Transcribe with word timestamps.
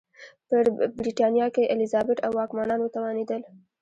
په 0.47 0.57
برېټانیا 0.99 1.47
کې 1.55 1.69
الیزابت 1.73 2.17
او 2.25 2.31
واکمنان 2.39 2.79
وتوانېدل. 2.81 3.41